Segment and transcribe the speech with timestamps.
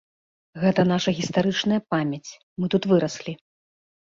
[0.61, 2.29] Гэта наша гістарычная памяць,
[2.63, 3.37] мы тут выраслі.